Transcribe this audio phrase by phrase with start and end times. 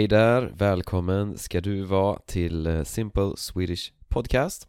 [0.00, 4.68] Hej där, välkommen ska du vara till eh, Simple Swedish Podcast.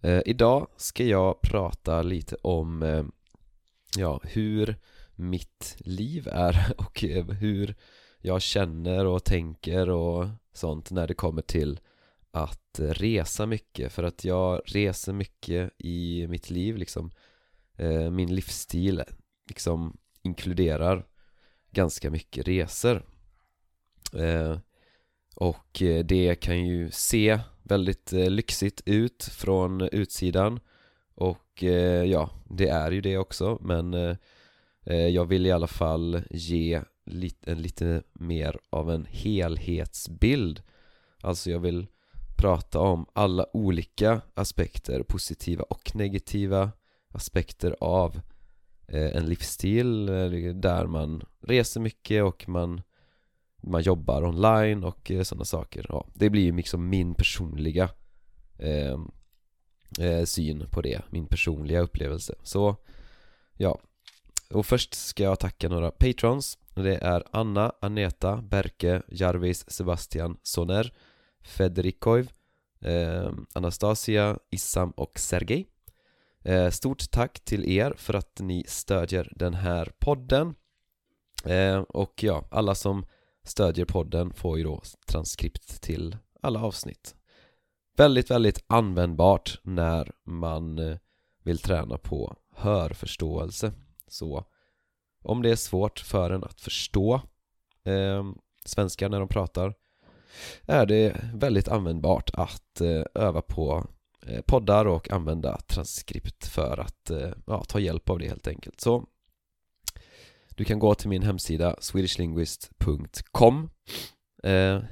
[0.00, 3.04] Eh, Idag ska jag prata lite om eh,
[3.96, 4.76] ja, hur
[5.14, 7.74] mitt liv är och eh, hur
[8.20, 11.80] jag känner och tänker och sånt när det kommer till
[12.30, 13.92] att resa mycket.
[13.92, 17.10] För att jag reser mycket i mitt liv liksom
[17.76, 19.02] eh, min livsstil
[19.48, 21.06] liksom inkluderar
[21.70, 23.17] ganska mycket resor.
[24.12, 24.58] Eh,
[25.36, 30.60] och eh, det kan ju se väldigt eh, lyxigt ut från utsidan.
[31.14, 31.62] Och
[32.06, 34.16] ja, det är ju det också men
[35.12, 36.82] jag vill i alla fall ge
[37.40, 40.62] en lite mer av en helhetsbild.
[41.20, 41.86] Alltså jag vill
[42.36, 46.70] prata om alla olika aspekter, positiva och negativa
[47.08, 48.20] aspekter av
[48.88, 50.06] en livsstil
[50.54, 52.82] där man reser mycket och man
[53.68, 55.86] man jobbar online och eh, sådana saker.
[55.88, 57.90] Ja, Det blir ju liksom min personliga
[58.58, 58.98] eh,
[60.00, 62.34] eh, syn på det, min personliga upplevelse.
[62.42, 62.76] Så,
[63.56, 63.78] ja.
[64.50, 66.58] Och först ska jag tacka några patrons.
[66.74, 70.92] Det är Anna, Aneta, Berke, Jarvis, Sebastian, Soner
[71.42, 72.28] Federikov
[72.80, 75.66] eh, Anastasia, Issam och Sergej.
[76.44, 80.54] Eh, Stort tack till er för att ni stödjer den här podden.
[81.44, 83.06] Eh, Och ja, alla som
[83.48, 87.14] stödjer podden får ju då transkript till alla avsnitt.
[87.96, 90.96] Väldigt, väldigt användbart när man eh,
[91.42, 93.72] vill träna på hörförståelse.
[94.08, 94.44] Så
[95.22, 97.20] om det är svårt för en att förstå
[97.84, 98.24] eh,
[98.64, 99.74] svenska när de pratar
[100.66, 103.86] är det väldigt användbart att eh, öva på
[104.26, 108.80] eh, poddar och använda transkript för att eh, ja, ta hjälp av det helt enkelt.
[108.80, 109.06] Så
[110.58, 113.70] du kan gå till min hemsida swedishlinguist.com
[114.42, 114.82] eh,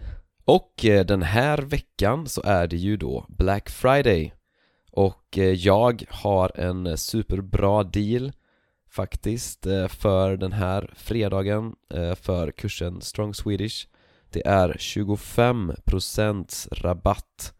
[0.44, 4.34] Och eh, den här veckan så är det ju då Black Friday.
[4.92, 8.32] Och eh, jag har en superbra deal
[8.90, 11.74] faktiskt eh, för den här fredagen
[12.14, 13.86] för kursen Strong Swedish.
[14.30, 17.54] Det är 25% rabatt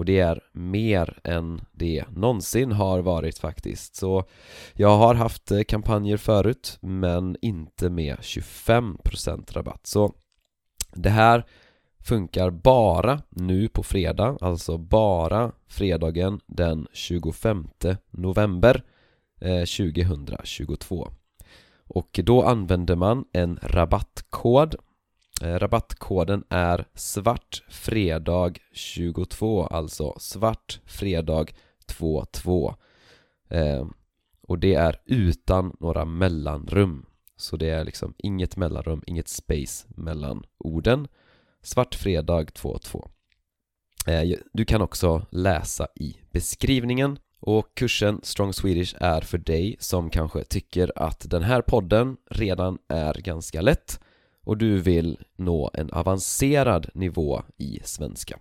[0.00, 3.96] och det är mer än det någonsin har varit faktiskt.
[3.96, 4.24] Så
[4.74, 9.86] jag har haft eh, kampanjer förut men inte med 25% rabatt.
[9.86, 10.14] Så
[10.94, 11.44] det här
[12.04, 17.68] funkar bara nu på fredag, alltså bara fredagen den 25
[18.10, 18.82] november
[19.40, 21.08] eh, 2022
[21.86, 24.74] och då använder man en rabattkod
[25.42, 32.74] Eh, rabattkoden är svartfredag22 alltså svartfredag22
[33.48, 33.86] eh,
[34.42, 37.06] och det är utan några mellanrum.
[37.36, 41.08] Så det är liksom inget mellanrum, inget space mellan orden.
[41.62, 43.08] Svartfredag22
[44.06, 47.18] eh, Du kan också läsa i beskrivningen.
[47.42, 52.78] Och kursen Strong Swedish är för dig som kanske tycker att den här podden redan
[52.88, 54.00] är ganska lätt
[54.44, 58.38] och du vill nå en avancerad nivå i svenska.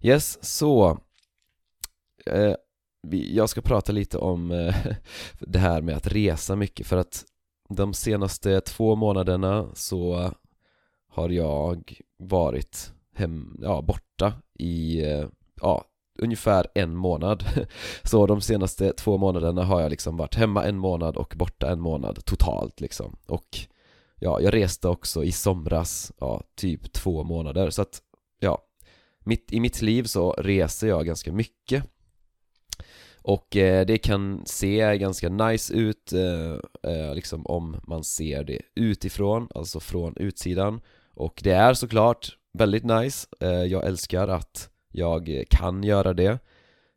[0.00, 0.98] Yes, så
[2.26, 2.54] eh,
[3.10, 4.74] Jag ska prata lite om eh,
[5.40, 7.24] det här med att resa mycket för att
[7.68, 10.30] de senaste två månaderna så
[11.08, 15.26] har jag varit hem, ja, borta i eh,
[15.60, 15.84] ja,
[16.18, 17.44] ungefär en månad.
[18.02, 21.80] Så de senaste två månaderna har jag liksom varit hemma en månad och borta en
[21.80, 23.16] månad totalt liksom.
[23.26, 23.58] Och
[24.24, 27.70] ja, jag reste också i somras, ja, typ två månader.
[27.70, 28.02] Så att,
[28.40, 28.58] ja
[29.24, 31.84] mitt, I mitt liv så reser jag ganska mycket.
[33.22, 38.60] Och eh, det kan se ganska nice ut eh, eh, liksom om man ser det
[38.74, 40.80] utifrån, alltså från utsidan.
[41.14, 46.38] Och det är såklart väldigt nice, eh, jag älskar att jag kan göra det.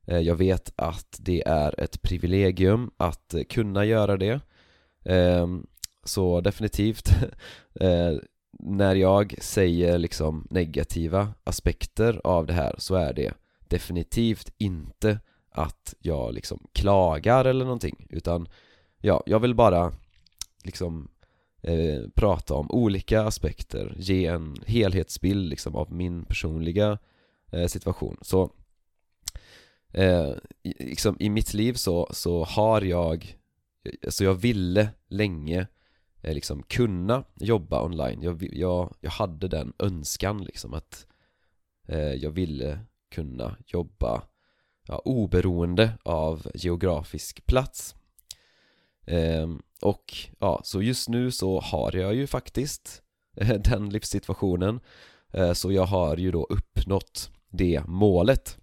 [0.08, 4.40] Eh, Jag vet att det är ett privilegium att kunna göra det.
[5.06, 5.66] Ehm,
[6.08, 7.10] så definitivt.
[7.80, 8.14] Eh,
[8.60, 13.34] när jag säger liksom negativa aspekter av det här så är det
[13.68, 15.20] definitivt inte
[15.52, 18.48] att jag liksom klagar eller någonting utan
[19.02, 19.94] ja, jag vill bara
[20.64, 21.10] liksom
[21.62, 26.98] eh, prata om olika aspekter, ge en helhetsbild liksom av min personliga
[27.52, 28.18] eh, situation.
[28.22, 28.52] Så
[29.94, 30.32] eh,
[30.64, 33.38] liksom i mitt liv så, så har jag
[34.08, 35.68] så jag ville länge
[36.28, 38.22] Eh, liksom kunna jobba online.
[38.22, 41.08] Jag, jag, jag hade den önskan liksom att
[41.88, 42.80] eh, jag ville
[43.12, 44.24] kunna jobba
[44.88, 47.96] ja, oberoende av geografisk plats.
[49.06, 49.48] Eh,
[49.82, 53.02] och ja, så just nu så har jag ju faktiskt
[53.38, 54.80] eh, den livssituationen
[55.34, 58.58] eh, Så jag har ju då uppnått det målet.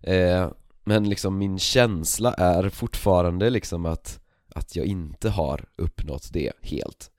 [0.00, 0.50] Eh,
[0.84, 4.20] Men liksom min känsla är fortfarande liksom att
[4.58, 7.10] att jag inte har uppnått det helt.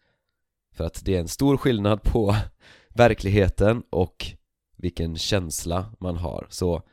[0.72, 2.36] För att det är en stor skillnad på
[2.90, 4.26] verkligheten och
[4.78, 6.48] vilken känsla man har.
[6.50, 6.84] Så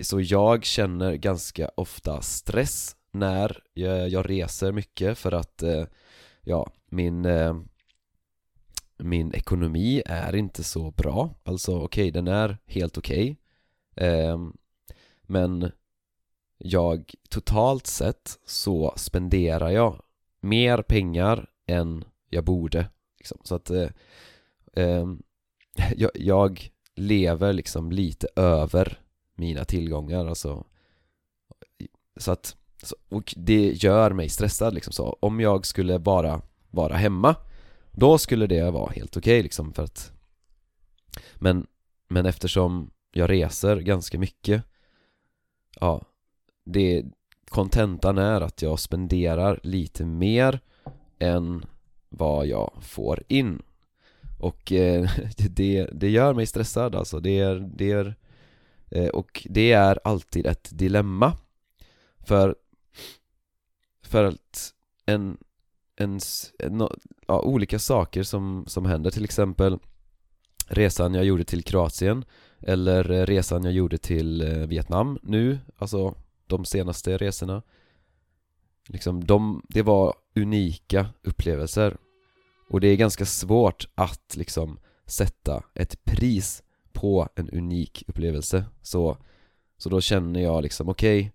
[0.00, 5.84] Så jag känner ganska ofta stress när jag, jag reser mycket för att eh,
[6.42, 7.54] Ja, min eh,
[8.98, 11.34] Min ekonomi är inte så bra.
[11.44, 13.36] Alltså okej, okay, den är helt okej.
[13.96, 14.08] Okay.
[14.08, 14.38] eh,
[15.22, 15.72] Men
[16.58, 20.02] jag totalt sett så spenderar jag
[20.40, 22.88] mer pengar än jag borde
[23.18, 23.38] liksom.
[23.42, 23.88] Så att eh,
[24.76, 25.22] ehm,
[25.96, 29.00] jag, jag lever liksom lite över
[29.34, 30.64] mina tillgångar alltså
[32.16, 32.56] Så att
[33.08, 37.34] och det gör mig stressad liksom så om jag skulle bara vara hemma
[37.92, 40.12] Då skulle det vara helt okej okay, liksom för att
[41.34, 41.66] Men
[42.08, 44.62] Men eftersom jag reser ganska mycket
[45.80, 46.02] Ja
[46.66, 47.04] det
[47.48, 50.60] Kontentan är att jag spenderar lite mer
[51.18, 51.66] än
[52.08, 53.62] vad jag får in.
[54.40, 55.10] Och eh,
[55.50, 58.14] det, det gör mig stressad alltså, det är, det är
[58.90, 61.32] eh, Och det är alltid ett dilemma.
[62.26, 62.56] För
[64.02, 64.72] För att
[65.06, 65.36] en,
[65.96, 66.20] en,
[66.58, 66.88] en
[67.26, 69.10] ja, olika saker som, som händer.
[69.10, 69.78] Till exempel
[70.68, 72.24] Resan jag gjorde till Kroatien
[72.60, 76.14] Eller resan jag gjorde till eh, Vietnam nu, alltså
[76.46, 77.62] de senaste resorna.
[78.88, 81.96] Liksom de, det var unika upplevelser.
[82.68, 86.62] Och det är ganska svårt att liksom sätta ett pris
[86.92, 88.64] på en unik upplevelse.
[88.82, 89.16] Så,
[89.76, 91.32] så då känner jag liksom okej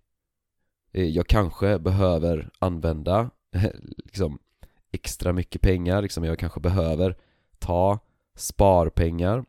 [0.93, 3.29] okay, Jag kanske behöver använda
[4.03, 4.39] liksom
[4.91, 6.01] extra mycket pengar.
[6.01, 7.17] Liksom jag kanske behöver
[7.59, 7.99] ta
[8.35, 9.45] sparpengar.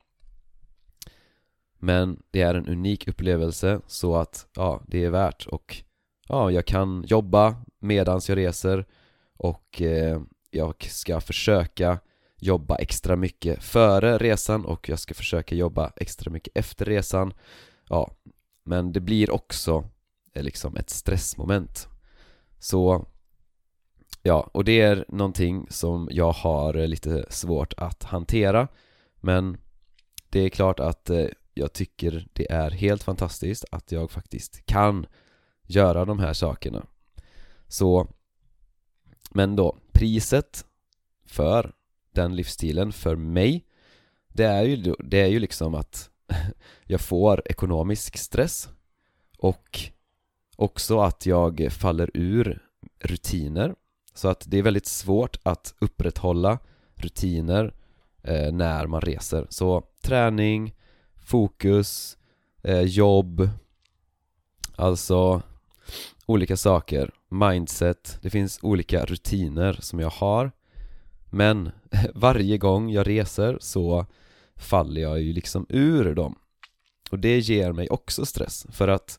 [1.84, 5.76] Men det är en unik upplevelse så att ja, det är värt och
[6.28, 8.86] ja, jag kan jobba medans jag reser
[9.36, 10.20] och eh,
[10.50, 11.98] jag ska försöka
[12.38, 17.34] jobba extra mycket före resan och jag ska försöka jobba extra mycket efter resan.
[17.88, 18.10] Ja,
[18.64, 19.84] men det blir också
[20.34, 21.88] eh, liksom ett stressmoment.
[22.58, 23.06] Så
[24.22, 28.68] Ja, och det är någonting som jag har eh, lite svårt att hantera.
[29.20, 29.56] Men
[30.30, 35.06] det är klart att eh, jag tycker det är helt fantastiskt att jag faktiskt kan
[35.66, 36.86] göra de här sakerna.
[37.68, 38.08] Så
[39.30, 40.64] Men då, priset
[41.26, 41.72] för
[42.12, 43.64] den livsstilen för mig
[44.28, 46.10] det är ju, det är ju liksom att
[46.84, 48.68] jag får ekonomisk stress
[49.38, 49.80] och
[50.56, 52.62] också att jag faller ur
[52.98, 53.74] rutiner.
[54.14, 56.58] Så att det är väldigt svårt att upprätthålla
[56.94, 57.74] rutiner
[58.22, 59.46] eh, när man reser.
[59.50, 60.74] Så träning,
[61.24, 62.18] fokus,
[62.62, 63.48] eh, jobb
[64.76, 65.42] alltså
[66.26, 70.52] olika saker, mindset, det finns olika rutiner som jag har.
[71.30, 71.70] Men
[72.14, 74.06] varje gång jag reser så
[74.56, 76.38] faller jag ju liksom ur dem.
[77.10, 79.18] Och det ger mig också stress för att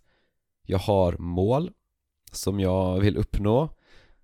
[0.65, 1.71] jag har mål
[2.31, 3.69] som jag vill uppnå.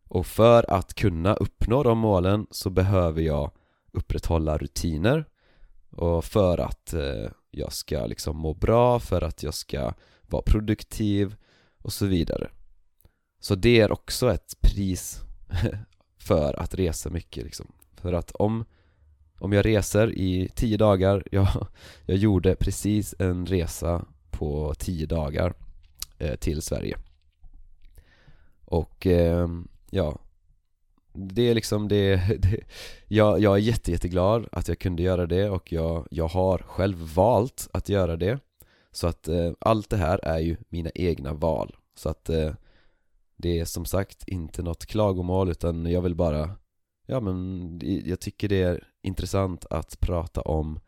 [0.08, 3.52] Och för att kunna uppnå de målen så behöver jag
[3.92, 5.26] upprätthålla rutiner
[5.90, 11.36] och för att eh, jag ska liksom må bra, för att jag ska vara produktiv
[11.78, 12.50] och så vidare
[13.40, 15.22] så det är också ett pris
[16.18, 17.72] för att resa mycket liksom.
[17.94, 18.66] För att om,
[19.40, 21.68] om jag reser i tio dagar, jag,
[22.06, 25.54] jag gjorde precis en resa på tio dagar
[26.18, 26.98] eh, till Sverige
[28.66, 29.48] Och eh,
[29.90, 30.20] ja,
[31.14, 32.60] det är liksom det, det
[33.08, 37.14] jag, jag är jätte, jätteglad att jag kunde göra det och jag, jag har själv
[37.16, 38.40] valt att göra det.
[38.92, 41.76] Så att eh, allt det här är ju mina egna val.
[41.96, 42.54] Så att eh,
[43.38, 46.56] det är som sagt inte något klagomål utan jag vill bara
[47.10, 50.80] Ja men jag tycker det är intressant att prata om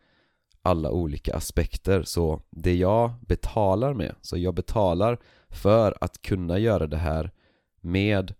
[0.62, 2.04] alla olika aspekter.
[2.04, 7.32] Så det jag betalar med, så jag betalar för att kunna göra det här
[7.80, 8.34] med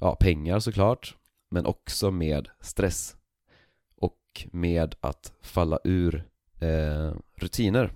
[0.00, 1.16] ja, pengar såklart
[1.48, 3.16] men också med stress
[3.96, 6.24] och med att falla ur
[6.60, 7.92] eh, rutiner.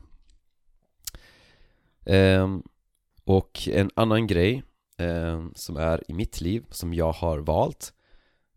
[2.04, 2.58] Eh,
[3.24, 4.62] och en annan grej
[4.98, 7.92] eh, som är i mitt liv, som jag har valt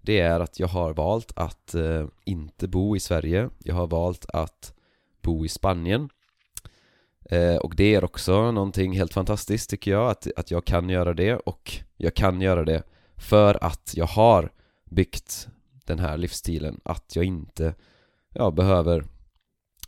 [0.01, 3.49] Det är att jag har valt att eh, inte bo i Sverige.
[3.63, 4.73] Jag har valt att
[5.21, 6.09] bo i Spanien.
[7.29, 11.13] Eh, Och det är också någonting helt fantastiskt tycker jag att, att jag kan göra
[11.13, 11.35] det.
[11.35, 12.83] Och jag kan göra det
[13.17, 14.51] för att jag har
[14.85, 15.47] byggt
[15.85, 17.75] den här livsstilen att jag inte
[18.29, 19.05] ja, behöver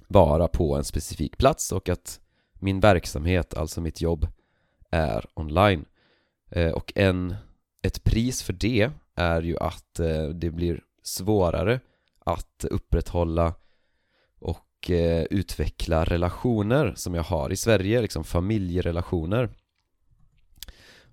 [0.07, 2.19] vara på en specifik plats och att
[2.53, 4.27] min verksamhet, alltså mitt jobb,
[4.91, 5.85] är online.
[6.49, 7.35] Eh, och en,
[7.81, 11.79] ett pris för det är ju att eh, det blir svårare
[12.19, 13.53] att upprätthålla
[14.39, 19.49] och eh, utveckla relationer som jag har i Sverige, liksom familjerelationer.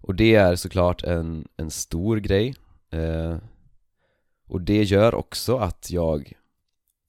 [0.01, 2.55] Och det är såklart en, en stor grej
[2.91, 3.37] eh,
[4.55, 6.33] och det gör också att jag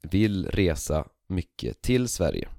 [0.02, 2.50] vill resa mycket till Sverige.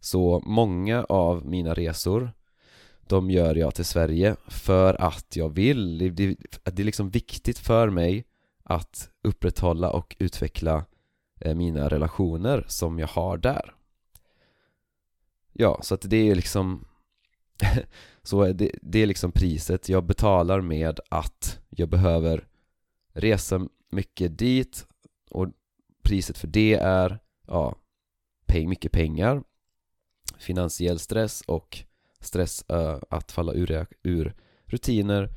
[0.00, 2.32] Så många av mina resor
[3.00, 5.98] de gör jag till Sverige för att jag vill.
[5.98, 6.10] Det,
[6.64, 8.24] det, är liksom viktigt för mig
[8.62, 10.84] att upprätthålla och utveckla
[11.40, 13.74] eh, mina relationer som jag har där.
[15.52, 16.84] Ja, så att det är liksom
[18.22, 22.48] Så det, det är liksom priset jag betalar med att jag behöver
[23.12, 24.86] resa mycket dit
[25.30, 25.48] och
[26.02, 27.74] priset för det är, ja,
[28.46, 29.42] peng, mycket pengar.
[30.38, 31.78] Finansiell stress och
[32.20, 35.30] stress uh, att falla ur, ur rutiner.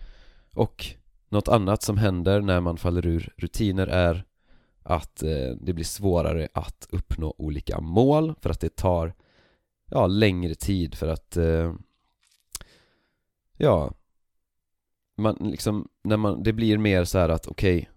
[0.53, 0.85] Och
[1.29, 4.25] något annat som händer när man faller ur rutiner är
[4.83, 9.13] att uh, det blir svårare att uppnå olika mål för att det tar
[9.85, 11.73] ja, längre tid för att uh,
[13.57, 13.93] ja
[15.19, 17.91] man liksom, när man, det blir mer så att okej okay,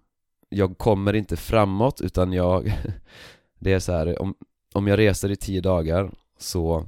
[0.53, 2.73] jag kommer inte framåt utan jag
[3.59, 4.35] det är så här, om,
[4.75, 6.87] om jag reser i tio dagar så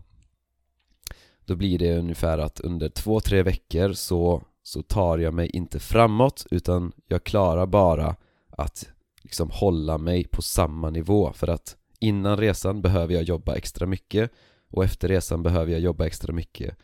[1.45, 5.79] då blir det ungefär att under två, tre veckor så, så tar jag mig inte
[5.79, 8.17] framåt utan jag klarar bara
[8.51, 8.89] att
[9.23, 11.33] liksom hålla mig på samma nivå.
[11.33, 14.31] För att innan resan behöver jag jobba extra mycket
[14.71, 16.77] och efter resan behöver jag jobba extra mycket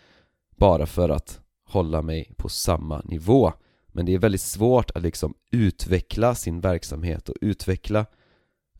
[0.56, 3.52] bara för att hålla mig på samma nivå
[3.92, 8.06] men det är väldigt svårt att liksom utveckla sin verksamhet och utveckla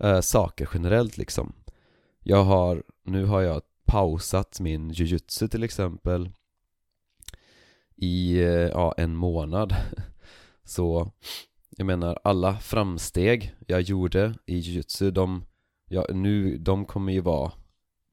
[0.01, 1.53] eh, saker generellt liksom.
[2.21, 6.31] Jag har, nu har jag pausat min jujutsu till exempel
[7.97, 9.75] i eh, ja, en månad.
[10.65, 11.13] Så
[11.77, 15.45] jag menar alla framsteg jag gjorde i jujutsu de,
[15.89, 17.53] ja, nu, de kommer ju vara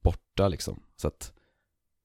[0.02, 0.82] borta liksom.
[0.96, 1.32] Så att,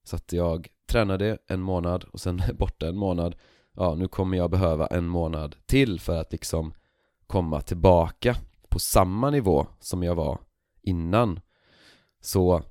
[0.04, 3.36] så att jag tränade en månad och sen borta en månad.
[3.76, 6.74] Ja, nu kommer jag behöva en månad till för att liksom
[7.28, 8.36] komma tillbaka
[8.70, 10.40] på samma nivå som jag var
[10.82, 11.40] innan.
[12.22, 12.64] Så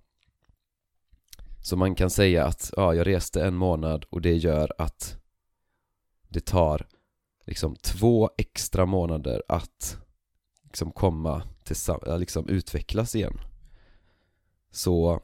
[1.63, 5.17] Så man kan säga att, ja, jag reste en månad och det gör att
[6.29, 6.87] det tar
[7.47, 9.97] liksom två extra månader att
[10.65, 11.77] liksom komma till,
[12.19, 13.41] liksom utvecklas igen.
[14.71, 15.21] Så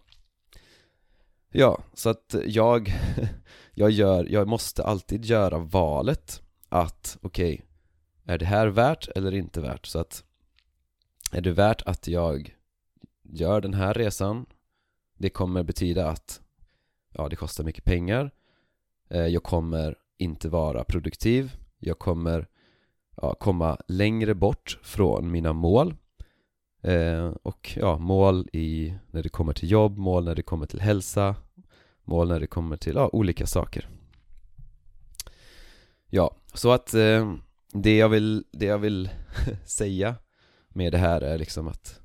[1.51, 2.93] Ja, så att jag,
[3.75, 7.67] jag gör, jag måste alltid göra valet att okej, okay,
[8.35, 9.87] är det här värt eller inte värt?
[9.87, 10.25] Så att
[11.33, 12.57] är det värt att jag
[13.23, 14.47] gör den här resan?
[15.19, 16.41] Det kommer betyda att
[17.13, 18.31] ja, det kostar mycket pengar
[19.09, 22.49] eh, Jag kommer inte vara produktiv Jag kommer
[23.17, 25.95] ja, komma längre bort från mina mål
[26.83, 30.81] Eh, och ja, mål i, när det kommer till jobb, mål när det kommer till
[30.81, 31.35] hälsa
[32.09, 33.89] Mål när det kommer till ja, olika saker.
[36.07, 37.35] Ja, så att eh,
[37.73, 39.11] det jag vill, det jag vill
[39.65, 40.15] säga
[40.69, 42.01] med det här är liksom att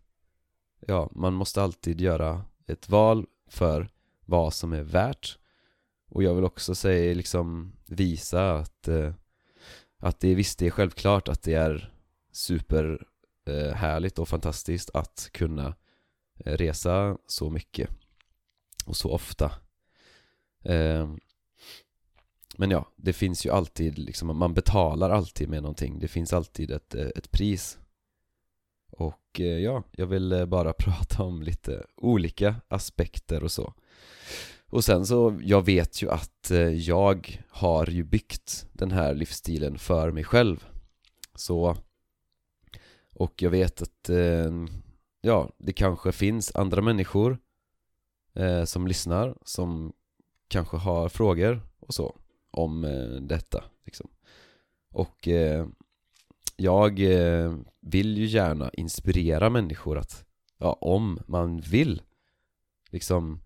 [0.87, 3.89] Ja, man måste alltid göra ett val för
[4.25, 5.37] vad som är värt.
[6.09, 9.13] Och jag vill också säga, liksom visa att eh,
[9.97, 11.93] Att det visst, det är självklart att det är
[12.31, 13.07] super
[13.45, 15.75] Eh, härligt och fantastiskt att kunna
[16.45, 17.89] eh, resa så mycket
[18.85, 19.51] och så ofta.
[20.63, 21.09] Eh,
[22.57, 25.99] Men ja, det finns ju alltid liksom, man betalar alltid med någonting.
[25.99, 27.77] Det finns alltid ett, eh, ett pris.
[28.91, 33.73] Och eh, ja, jag vill eh, bara prata om lite olika aspekter och så.
[34.67, 40.11] Och sen så, jag vet ju att jag har ju byggt den här livsstilen för
[40.11, 40.65] mig själv.
[41.35, 41.77] Så
[43.13, 44.51] och jag vet att eh,
[45.21, 47.37] ja, det kanske finns andra människor
[48.33, 49.93] eh, som lyssnar som
[50.47, 52.15] kanske har frågor och så
[52.51, 54.09] om eh, detta liksom.
[54.91, 55.67] Och eh,
[56.55, 60.25] jag eh, vill ju gärna inspirera människor att,
[60.57, 62.01] ja, om man vill
[62.89, 63.39] liksom,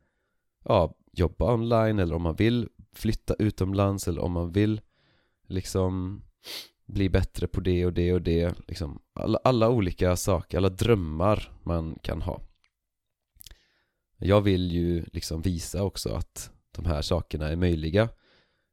[0.63, 4.81] ja, jobba online eller om man vill flytta utomlands eller om man vill
[5.47, 6.21] liksom
[6.88, 9.01] bli bättre på det och det och det liksom.
[9.13, 12.41] Alla, alla olika saker, alla drömmar man kan ha.
[14.17, 18.10] Jag vill ju liksom visa också att de här sakerna är möjliga.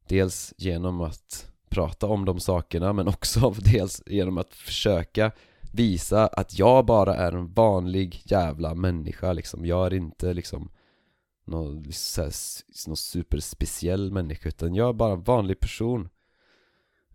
[0.08, 5.32] Dels genom att prata om de sakerna men också dels genom att försöka
[5.72, 9.66] visa att jag bara är en vanlig jävla människa liksom.
[9.66, 10.70] Jag är inte liksom
[11.46, 11.84] någon,
[12.86, 16.08] någon superspeciell människa utan jag är bara en vanlig person.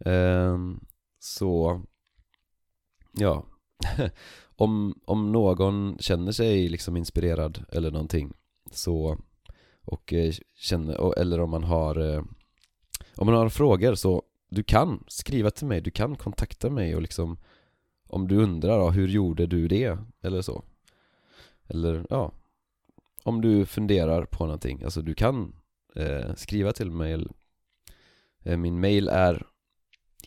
[0.05, 0.79] Ehm,
[1.19, 1.81] så
[3.11, 3.45] Ja.
[4.55, 8.33] Om, om någon känner sig liksom inspirerad eller någonting
[8.71, 9.17] så
[9.81, 12.23] och eh, känner, eller om man har eh,
[13.15, 17.01] om man har frågor så du kan skriva till mig, du kan kontakta mig och
[17.01, 17.37] liksom
[18.07, 19.97] om du undrar, hur gjorde du det?
[20.21, 20.63] Eller så.
[21.67, 22.31] Eller ja.
[23.23, 25.55] Om du funderar på någonting, alltså du kan
[25.95, 27.27] eh, skriva till mig
[28.43, 29.47] eh, Min mail är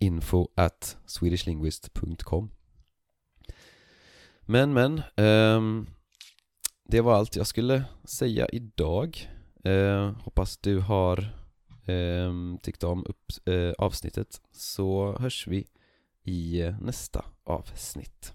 [0.03, 2.51] info at swedishlinguist.com
[4.47, 5.87] Men men, um,
[6.89, 9.31] det var allt jag skulle säga idag
[9.67, 11.37] uh, Hoppas du har
[11.87, 15.67] um, tyckt om upp, uh, avsnittet så hörs vi
[16.25, 18.33] i eh, nästa avsnitt.